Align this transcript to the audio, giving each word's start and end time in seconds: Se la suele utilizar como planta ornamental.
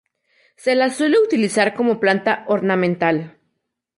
Se 0.55 0.73
la 0.73 0.89
suele 0.89 1.19
utilizar 1.19 1.75
como 1.75 1.99
planta 1.99 2.43
ornamental. 2.47 3.37